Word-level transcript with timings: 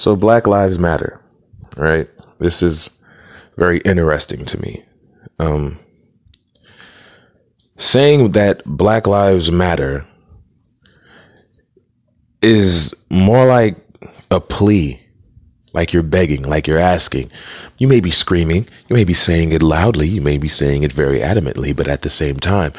So 0.00 0.16
Black 0.16 0.46
Lives 0.46 0.78
Matter, 0.78 1.20
right? 1.76 2.08
This 2.38 2.62
is 2.62 2.88
very 3.58 3.80
interesting 3.80 4.46
to 4.46 4.58
me. 4.62 4.82
Um, 5.38 5.78
saying 7.76 8.32
that 8.32 8.64
Black 8.64 9.06
Lives 9.06 9.52
Matter 9.52 10.06
is 12.40 12.94
more 13.10 13.44
like 13.44 13.76
a 14.30 14.40
plea, 14.40 14.98
like 15.74 15.92
you're 15.92 16.02
begging, 16.02 16.44
like 16.44 16.66
you're 16.66 16.78
asking. 16.78 17.30
You 17.76 17.86
may 17.86 18.00
be 18.00 18.10
screaming, 18.10 18.66
you 18.88 18.96
may 18.96 19.04
be 19.04 19.12
saying 19.12 19.52
it 19.52 19.60
loudly, 19.60 20.08
you 20.08 20.22
may 20.22 20.38
be 20.38 20.48
saying 20.48 20.82
it 20.82 20.94
very 20.94 21.18
adamantly, 21.18 21.76
but 21.76 21.88
at 21.88 22.00
the 22.00 22.08
same 22.08 22.40
time, 22.40 22.72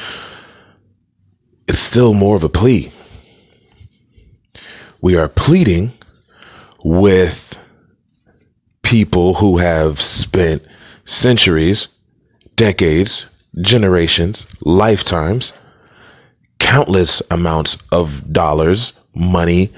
it's 1.68 1.78
still 1.78 2.16
more 2.16 2.36
of 2.36 2.44
a 2.44 2.50
plea. 2.50 2.92
We 5.04 5.18
are 5.18 5.30
pleading 5.30 5.92
with 6.84 7.60
people 8.84 9.36
who 9.36 9.58
have 9.58 10.00
spent 10.00 10.66
centuries, 11.06 11.88
decades, 12.56 13.28
generations, 13.62 14.48
lifetimes, 14.62 15.54
countless 16.60 17.22
amounts 17.32 17.78
of 17.92 18.32
dollars, 18.32 18.94
money 19.14 19.70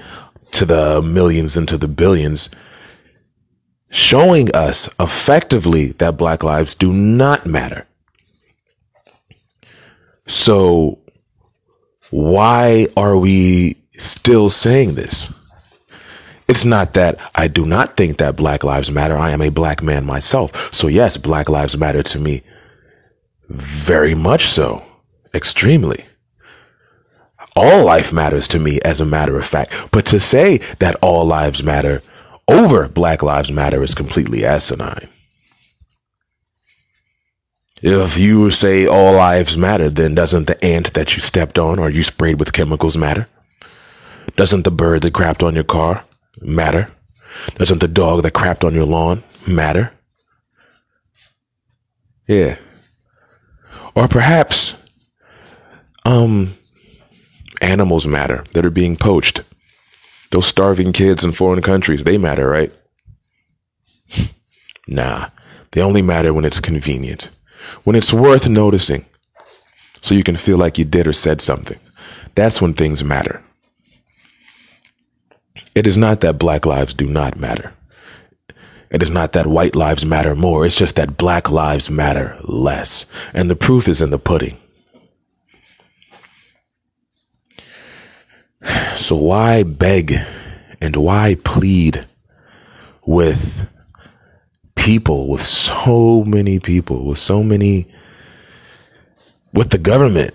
to 0.52 0.64
the 0.64 1.02
millions 1.02 1.56
and 1.56 1.68
to 1.68 1.76
the 1.76 1.88
billions, 1.88 2.50
showing 3.90 4.54
us 4.54 4.88
effectively 5.00 5.86
that 5.92 6.16
Black 6.16 6.42
lives 6.42 6.74
do 6.74 6.92
not 6.92 7.46
matter. 7.46 7.86
So, 10.26 10.98
why 12.10 12.86
are 12.96 13.16
we 13.16 13.76
still 13.98 14.48
saying 14.48 14.94
this? 14.94 15.43
It's 16.46 16.64
not 16.64 16.92
that 16.94 17.18
I 17.34 17.48
do 17.48 17.64
not 17.64 17.96
think 17.96 18.18
that 18.18 18.36
Black 18.36 18.64
Lives 18.64 18.90
Matter. 18.90 19.16
I 19.16 19.30
am 19.30 19.40
a 19.40 19.50
black 19.50 19.82
man 19.82 20.04
myself. 20.04 20.74
So, 20.74 20.88
yes, 20.88 21.16
Black 21.16 21.48
Lives 21.48 21.76
Matter 21.76 22.02
to 22.02 22.18
me. 22.18 22.42
Very 23.48 24.14
much 24.14 24.46
so. 24.46 24.82
Extremely. 25.32 26.04
All 27.56 27.84
life 27.84 28.12
matters 28.12 28.48
to 28.48 28.58
me, 28.58 28.80
as 28.82 29.00
a 29.00 29.06
matter 29.06 29.38
of 29.38 29.46
fact. 29.46 29.88
But 29.90 30.06
to 30.06 30.20
say 30.20 30.58
that 30.80 30.96
all 31.00 31.24
lives 31.24 31.62
matter 31.62 32.02
over 32.48 32.88
Black 32.88 33.22
Lives 33.22 33.50
Matter 33.50 33.82
is 33.82 33.94
completely 33.94 34.44
asinine. 34.44 35.08
If 37.80 38.18
you 38.18 38.50
say 38.50 38.86
all 38.86 39.14
lives 39.14 39.56
matter, 39.56 39.88
then 39.88 40.14
doesn't 40.14 40.46
the 40.46 40.62
ant 40.64 40.94
that 40.94 41.16
you 41.16 41.22
stepped 41.22 41.58
on 41.58 41.78
or 41.78 41.90
you 41.90 42.02
sprayed 42.02 42.38
with 42.40 42.52
chemicals 42.52 42.96
matter? 42.96 43.28
Doesn't 44.36 44.64
the 44.64 44.70
bird 44.70 45.02
that 45.02 45.12
crapped 45.12 45.46
on 45.46 45.54
your 45.54 45.64
car 45.64 46.02
matter? 46.40 46.88
Doesn't 47.56 47.80
the 47.80 47.88
dog 47.88 48.22
that 48.22 48.32
crapped 48.32 48.64
on 48.64 48.74
your 48.74 48.86
lawn 48.86 49.22
matter? 49.46 49.92
Yeah. 52.26 52.56
Or 53.94 54.08
perhaps, 54.08 54.74
um, 56.04 56.54
animals 57.60 58.06
matter 58.06 58.44
that 58.52 58.64
are 58.64 58.70
being 58.70 58.96
poached. 58.96 59.42
Those 60.30 60.46
starving 60.46 60.92
kids 60.92 61.24
in 61.24 61.32
foreign 61.32 61.62
countries, 61.62 62.04
they 62.04 62.18
matter, 62.18 62.48
right? 62.48 62.72
nah, 64.88 65.30
they 65.72 65.80
only 65.80 66.02
matter 66.02 66.32
when 66.32 66.44
it's 66.44 66.60
convenient, 66.60 67.30
when 67.84 67.96
it's 67.96 68.12
worth 68.12 68.48
noticing, 68.48 69.04
so 70.00 70.14
you 70.14 70.24
can 70.24 70.36
feel 70.36 70.56
like 70.56 70.78
you 70.78 70.84
did 70.84 71.06
or 71.06 71.12
said 71.12 71.40
something. 71.40 71.78
That's 72.34 72.60
when 72.60 72.74
things 72.74 73.04
matter. 73.04 73.42
It 75.74 75.86
is 75.86 75.96
not 75.96 76.20
that 76.20 76.38
black 76.38 76.66
lives 76.66 76.94
do 76.94 77.08
not 77.08 77.36
matter. 77.36 77.72
It 78.90 79.02
is 79.02 79.10
not 79.10 79.32
that 79.32 79.48
white 79.48 79.74
lives 79.74 80.04
matter 80.04 80.36
more. 80.36 80.64
It's 80.64 80.76
just 80.76 80.94
that 80.96 81.16
black 81.16 81.50
lives 81.50 81.90
matter 81.90 82.38
less. 82.44 83.06
And 83.32 83.50
the 83.50 83.56
proof 83.56 83.88
is 83.88 84.00
in 84.00 84.10
the 84.10 84.18
pudding. 84.18 84.56
So 88.94 89.16
why 89.16 89.64
beg 89.64 90.14
and 90.80 90.94
why 90.96 91.36
plead 91.44 92.06
with 93.04 93.68
people, 94.76 95.28
with 95.28 95.42
so 95.42 96.24
many 96.24 96.60
people, 96.60 97.04
with 97.04 97.18
so 97.18 97.42
many, 97.42 97.92
with 99.52 99.70
the 99.70 99.78
government? 99.78 100.32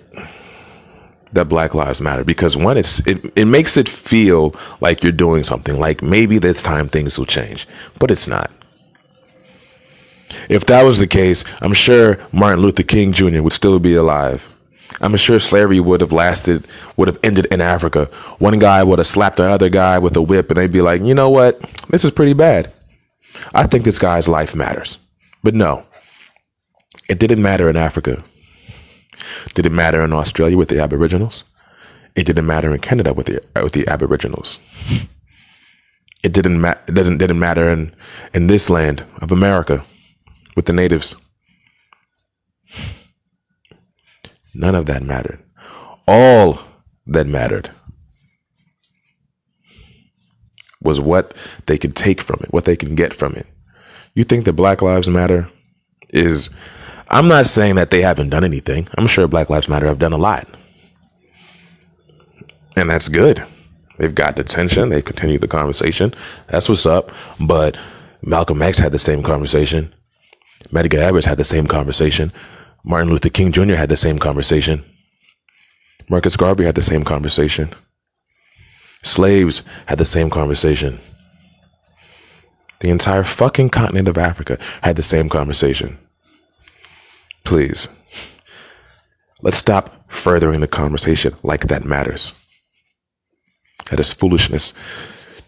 That 1.33 1.49
Black 1.49 1.73
Lives 1.73 2.01
Matter 2.01 2.23
because 2.23 2.57
one, 2.57 2.77
it's 2.77 3.05
it, 3.07 3.23
it 3.35 3.45
makes 3.45 3.77
it 3.77 3.87
feel 3.89 4.55
like 4.81 5.03
you're 5.03 5.11
doing 5.11 5.43
something, 5.43 5.79
like 5.79 6.01
maybe 6.01 6.39
this 6.39 6.61
time 6.63 6.87
things 6.87 7.17
will 7.17 7.25
change, 7.25 7.67
but 7.99 8.11
it's 8.11 8.27
not. 8.27 8.51
If 10.49 10.65
that 10.65 10.83
was 10.83 10.99
the 10.99 11.07
case, 11.07 11.43
I'm 11.61 11.73
sure 11.73 12.17
Martin 12.31 12.61
Luther 12.61 12.83
King 12.83 13.13
Jr. 13.13 13.41
would 13.41 13.53
still 13.53 13.79
be 13.79 13.95
alive. 13.95 14.51
I'm 15.01 15.15
sure 15.15 15.39
slavery 15.39 15.79
would 15.79 16.01
have 16.01 16.11
lasted, 16.11 16.67
would 16.97 17.07
have 17.07 17.19
ended 17.23 17.45
in 17.47 17.61
Africa. 17.61 18.05
One 18.39 18.57
guy 18.59 18.83
would 18.83 18.99
have 18.99 19.07
slapped 19.07 19.37
the 19.37 19.49
other 19.49 19.69
guy 19.69 19.99
with 19.99 20.17
a 20.17 20.21
whip, 20.21 20.49
and 20.49 20.57
they'd 20.57 20.71
be 20.71 20.81
like, 20.81 21.01
you 21.01 21.13
know 21.13 21.29
what? 21.29 21.59
This 21.89 22.03
is 22.03 22.11
pretty 22.11 22.33
bad. 22.33 22.71
I 23.53 23.65
think 23.67 23.85
this 23.85 23.99
guy's 23.99 24.27
life 24.27 24.55
matters. 24.55 24.97
But 25.43 25.55
no, 25.55 25.83
it 27.07 27.19
didn't 27.19 27.41
matter 27.41 27.69
in 27.69 27.77
Africa. 27.77 28.23
Did 29.53 29.65
it 29.65 29.71
matter 29.71 30.03
in 30.03 30.13
Australia 30.13 30.57
with 30.57 30.69
the 30.69 30.81
Aboriginals? 30.81 31.43
It 32.15 32.25
didn't 32.25 32.45
matter 32.45 32.73
in 32.73 32.79
Canada 32.79 33.13
with 33.13 33.27
the 33.27 33.41
uh, 33.55 33.63
with 33.63 33.73
the 33.73 33.87
Aboriginals. 33.87 34.59
It 36.23 36.33
didn't 36.33 36.59
ma- 36.59 36.75
it 36.87 36.93
doesn't 36.93 37.17
didn't 37.17 37.39
matter 37.39 37.69
in 37.69 37.93
in 38.33 38.47
this 38.47 38.69
land 38.69 39.03
of 39.21 39.31
America 39.31 39.83
with 40.55 40.65
the 40.65 40.73
natives. 40.73 41.15
None 44.53 44.75
of 44.75 44.87
that 44.87 45.03
mattered. 45.03 45.39
All 46.07 46.59
that 47.07 47.27
mattered 47.27 47.69
was 50.81 50.99
what 50.99 51.33
they 51.67 51.77
could 51.77 51.95
take 51.95 52.21
from 52.21 52.39
it, 52.41 52.51
what 52.51 52.65
they 52.65 52.75
can 52.75 52.95
get 52.95 53.13
from 53.13 53.33
it. 53.35 53.45
You 54.15 54.23
think 54.23 54.45
that 54.45 54.53
Black 54.53 54.81
Lives 54.81 55.07
Matter 55.09 55.49
is 56.09 56.49
I'm 57.09 57.27
not 57.27 57.47
saying 57.47 57.75
that 57.75 57.89
they 57.89 58.01
haven't 58.01 58.29
done 58.29 58.43
anything. 58.43 58.87
I'm 58.97 59.07
sure 59.07 59.27
Black 59.27 59.49
Lives 59.49 59.67
Matter 59.67 59.87
have 59.87 59.99
done 59.99 60.13
a 60.13 60.17
lot. 60.17 60.47
And 62.75 62.89
that's 62.89 63.09
good. 63.09 63.43
They've 63.97 64.13
got 64.13 64.39
attention. 64.39 64.89
They 64.89 65.01
continue 65.01 65.39
the 65.39 65.47
conversation. 65.47 66.13
That's 66.47 66.69
what's 66.69 66.85
up. 66.85 67.11
But 67.45 67.77
Malcolm 68.21 68.61
X 68.61 68.77
had 68.77 68.91
the 68.91 68.99
same 68.99 69.23
conversation. 69.23 69.93
Medgar 70.71 70.99
Evers 70.99 71.25
had 71.25 71.37
the 71.37 71.43
same 71.43 71.67
conversation. 71.67 72.31
Martin 72.83 73.09
Luther 73.09 73.29
King 73.29 73.51
Jr. 73.51 73.73
had 73.73 73.89
the 73.89 73.97
same 73.97 74.19
conversation. 74.19 74.83
Marcus 76.09 76.37
Garvey 76.37 76.65
had 76.65 76.75
the 76.75 76.81
same 76.81 77.03
conversation. 77.03 77.69
Slaves 79.03 79.63
had 79.87 79.97
the 79.97 80.05
same 80.05 80.29
conversation. 80.29 80.99
The 82.79 82.89
entire 82.89 83.23
fucking 83.23 83.69
continent 83.69 84.07
of 84.07 84.17
Africa 84.17 84.57
had 84.81 84.95
the 84.95 85.03
same 85.03 85.27
conversation. 85.27 85.97
Please. 87.49 87.89
Let's 89.41 89.57
stop 89.57 90.11
furthering 90.11 90.59
the 90.59 90.67
conversation 90.67 91.33
like 91.41 91.61
that 91.61 91.83
matters. 91.83 92.31
That 93.89 93.99
is 93.99 94.13
foolishness 94.13 94.75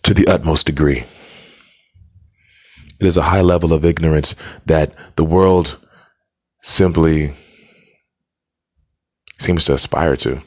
to 0.01 0.15
the 0.15 0.25
utmost 0.25 0.65
degree. 0.65 1.03
It 2.99 3.05
is 3.05 3.17
a 3.17 3.21
high 3.21 3.41
level 3.41 3.71
of 3.71 3.85
ignorance 3.85 4.33
that 4.65 4.95
the 5.15 5.23
world 5.23 5.77
simply 6.63 7.35
seems 9.37 9.65
to 9.65 9.75
aspire 9.75 10.15
to. 10.15 10.41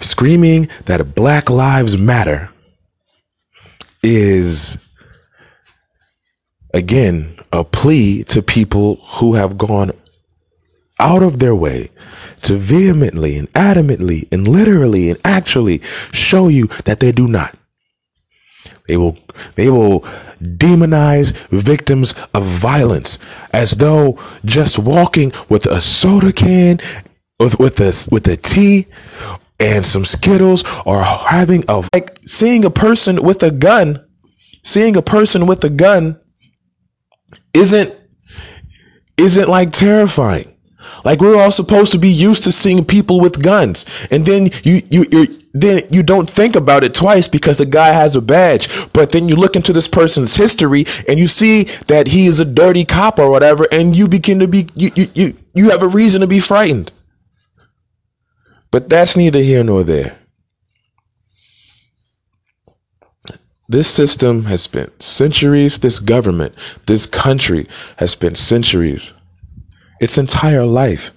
Screaming 0.00 0.68
that 0.86 1.14
Black 1.14 1.48
Lives 1.48 1.96
Matter 1.96 2.50
is 4.02 4.76
again, 6.72 7.34
a 7.52 7.64
plea 7.64 8.24
to 8.24 8.42
people 8.42 8.96
who 8.96 9.34
have 9.34 9.58
gone 9.58 9.92
out 11.00 11.22
of 11.22 11.38
their 11.38 11.54
way 11.54 11.90
to 12.42 12.56
vehemently 12.56 13.36
and 13.36 13.52
adamantly 13.52 14.28
and 14.32 14.46
literally 14.46 15.10
and 15.10 15.18
actually 15.24 15.80
show 16.12 16.48
you 16.48 16.66
that 16.84 17.00
they 17.00 17.12
do 17.12 17.28
not. 17.28 17.54
They 18.88 18.96
will, 18.96 19.16
they 19.54 19.70
will 19.70 20.00
demonize 20.40 21.32
victims 21.48 22.14
of 22.34 22.44
violence 22.44 23.18
as 23.52 23.72
though 23.72 24.18
just 24.44 24.78
walking 24.78 25.32
with 25.48 25.66
a 25.66 25.80
soda 25.80 26.32
can, 26.32 26.80
with, 27.38 27.58
with 27.58 27.80
a, 27.80 28.08
with 28.10 28.26
a 28.28 28.36
tea 28.36 28.86
and 29.60 29.84
some 29.84 30.04
Skittles 30.04 30.64
or 30.86 31.02
having 31.02 31.64
a, 31.68 31.84
like 31.92 32.18
seeing 32.24 32.64
a 32.64 32.70
person 32.70 33.22
with 33.22 33.42
a 33.42 33.50
gun, 33.50 34.04
seeing 34.64 34.96
a 34.96 35.02
person 35.02 35.46
with 35.46 35.64
a 35.64 35.70
gun 35.70 36.18
isn't 37.54 37.94
isn't 39.16 39.48
like 39.48 39.72
terrifying. 39.72 40.54
Like 41.04 41.20
we're 41.20 41.36
all 41.36 41.52
supposed 41.52 41.92
to 41.92 41.98
be 41.98 42.08
used 42.08 42.44
to 42.44 42.52
seeing 42.52 42.84
people 42.84 43.20
with 43.20 43.42
guns, 43.42 43.84
and 44.10 44.24
then 44.24 44.50
you 44.62 44.80
you 44.90 45.04
you're 45.10 45.26
then 45.54 45.80
you 45.90 46.02
don't 46.02 46.28
think 46.28 46.56
about 46.56 46.84
it 46.84 46.94
twice 46.94 47.28
because 47.28 47.58
the 47.58 47.66
guy 47.66 47.88
has 47.88 48.16
a 48.16 48.20
badge. 48.20 48.68
But 48.92 49.10
then 49.10 49.28
you 49.28 49.36
look 49.36 49.56
into 49.56 49.72
this 49.72 49.88
person's 49.88 50.36
history 50.36 50.84
and 51.08 51.18
you 51.18 51.26
see 51.26 51.64
that 51.86 52.06
he 52.06 52.26
is 52.26 52.40
a 52.40 52.44
dirty 52.44 52.84
cop 52.84 53.18
or 53.18 53.30
whatever, 53.30 53.66
and 53.72 53.96
you 53.96 54.08
begin 54.08 54.38
to 54.40 54.48
be 54.48 54.68
you 54.74 54.90
you 54.94 55.06
you, 55.14 55.34
you 55.54 55.70
have 55.70 55.82
a 55.82 55.88
reason 55.88 56.20
to 56.20 56.26
be 56.26 56.40
frightened. 56.40 56.92
But 58.70 58.88
that's 58.90 59.16
neither 59.16 59.40
here 59.40 59.64
nor 59.64 59.82
there. 59.82 60.17
This 63.68 63.88
system 63.88 64.44
has 64.44 64.62
spent 64.62 65.02
centuries, 65.02 65.78
this 65.78 65.98
government, 65.98 66.54
this 66.86 67.04
country 67.04 67.66
has 67.96 68.10
spent 68.12 68.38
centuries, 68.38 69.12
its 70.00 70.16
entire 70.16 70.64
life 70.64 71.12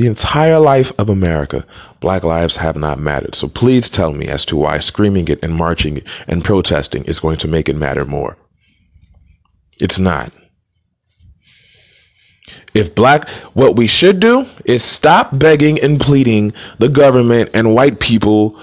the 0.00 0.06
entire 0.06 0.58
life 0.58 0.98
of 0.98 1.10
America, 1.10 1.66
black 2.00 2.22
lives 2.24 2.56
have 2.56 2.76
not 2.76 2.98
mattered. 2.98 3.34
So 3.34 3.48
please 3.48 3.90
tell 3.90 4.12
me 4.14 4.28
as 4.28 4.44
to 4.46 4.56
why 4.56 4.78
screaming 4.78 5.28
it 5.28 5.42
and 5.42 5.54
marching 5.54 5.98
it 5.98 6.06
and 6.26 6.44
protesting 6.44 7.04
is 7.04 7.20
going 7.20 7.38
to 7.38 7.48
make 7.48 7.68
it 7.68 7.76
matter 7.76 8.04
more. 8.06 8.36
It's 9.78 9.98
not. 9.98 10.32
If 12.72 12.94
black, 12.94 13.28
what 13.52 13.76
we 13.76 13.86
should 13.86 14.20
do 14.20 14.46
is 14.64 14.82
stop 14.82 15.38
begging 15.38 15.80
and 15.80 16.00
pleading 16.00 16.54
the 16.78 16.88
government 16.88 17.50
and 17.52 17.74
white 17.74 18.00
people 18.00 18.58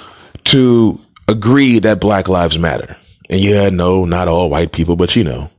to 0.46 1.00
agree 1.28 1.80
that 1.80 2.00
black 2.00 2.28
lives 2.28 2.58
matter. 2.58 2.98
And 3.30 3.40
yeah, 3.40 3.70
no, 3.70 4.06
not 4.06 4.28
all 4.28 4.50
white 4.50 4.72
people, 4.72 4.96
but 4.96 5.16
you 5.16 5.24
know. 5.24 5.50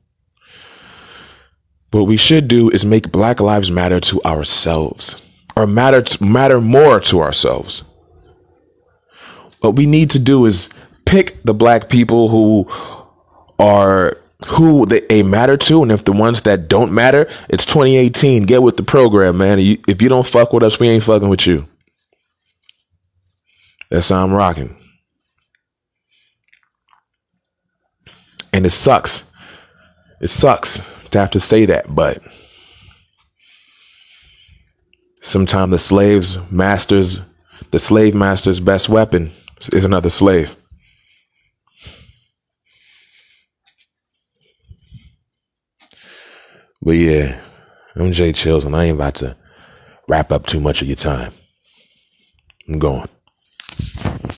What 1.91 2.03
we 2.03 2.17
should 2.17 2.49
do 2.49 2.71
is 2.71 2.85
make 2.85 3.11
black 3.11 3.41
lives 3.41 3.71
matter 3.71 4.01
to 4.01 4.23
ourselves 4.23 5.23
or 5.57 5.67
matter 5.67 6.05
matter 6.21 6.61
more 6.61 7.01
to 7.01 7.21
ourselves. 7.21 7.83
What 9.61 9.77
we 9.77 9.87
need 9.87 10.11
to 10.11 10.19
do 10.19 10.47
is 10.47 10.69
pick 11.05 11.43
the 11.43 11.55
black 11.55 11.89
people 11.89 12.29
who 12.29 12.69
are 13.59 14.19
who 14.47 14.87
they 14.87 15.23
matter 15.23 15.57
to, 15.57 15.83
and 15.83 15.91
if 15.91 16.05
the 16.05 16.13
ones 16.13 16.43
that 16.43 16.69
don't 16.69 16.93
matter, 16.93 17.29
it's 17.49 17.65
2018. 17.65 18.45
Get 18.45 18.63
with 18.63 18.77
the 18.77 18.83
program, 18.83 19.39
man. 19.39 19.59
If 19.59 20.01
you 20.01 20.09
don't 20.09 20.27
fuck 20.27 20.53
with 20.53 20.63
us, 20.63 20.79
we 20.79 20.89
ain't 20.89 21.03
fucking 21.03 21.29
with 21.29 21.47
you. 21.47 21.67
That's 23.91 24.09
how 24.11 24.23
I'm 24.23 24.33
rocking. 24.33 24.78
And 28.59 28.67
it 28.67 28.71
sucks. 28.71 29.25
It 30.21 30.31
sucks 30.31 30.83
to 31.13 31.19
have 31.21 31.31
to 31.31 31.41
say 31.41 31.65
that, 31.67 31.87
but 31.95 32.21
Sometimes 35.21 35.71
the 35.71 35.79
slave's 35.79 36.51
master's, 36.51 37.21
the 37.71 37.79
slave 37.79 38.15
master's 38.15 38.61
best 38.61 38.89
weapon 38.89 39.31
is 39.73 39.85
another 39.85 40.11
slave. 40.11 40.57
But 46.81 46.93
yeah, 46.93 47.41
I'm 47.95 48.13
Jay 48.13 48.33
Chills, 48.33 48.65
and 48.65 48.75
I 48.75 48.87
ain't 48.87 48.97
about 48.97 49.17
to 49.17 49.37
wrap 50.09 50.33
up 50.33 50.47
too 50.47 50.61
much 50.61 50.81
of 50.81 50.89
your 50.89 50.97
time. 50.97 51.33
I'm 52.69 52.79
going. 52.79 53.09